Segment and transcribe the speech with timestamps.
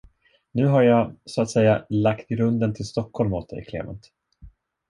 [0.51, 4.09] Nu har jag, så att säga, lagt grunden till Stockholm åt dig, Klement.